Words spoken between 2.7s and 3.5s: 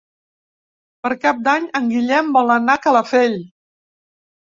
a Calafell.